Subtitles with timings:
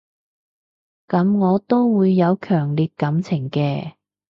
[1.07, 3.93] 噉我都會有強烈感情嘅